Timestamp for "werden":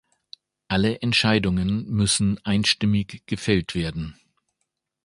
3.75-4.15